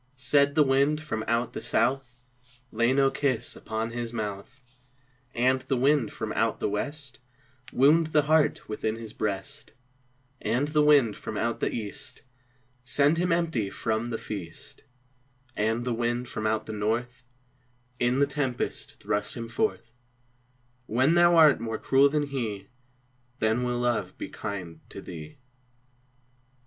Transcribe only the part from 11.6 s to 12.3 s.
east,